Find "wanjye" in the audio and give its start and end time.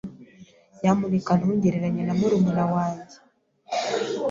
2.73-3.15